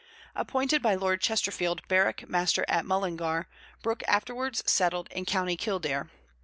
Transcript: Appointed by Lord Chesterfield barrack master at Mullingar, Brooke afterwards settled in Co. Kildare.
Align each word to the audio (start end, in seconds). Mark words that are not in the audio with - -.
Appointed 0.35 0.81
by 0.81 0.95
Lord 0.95 1.21
Chesterfield 1.21 1.87
barrack 1.87 2.27
master 2.27 2.65
at 2.67 2.85
Mullingar, 2.85 3.47
Brooke 3.83 4.01
afterwards 4.07 4.63
settled 4.65 5.07
in 5.11 5.25
Co. 5.27 5.45
Kildare. 5.55 6.09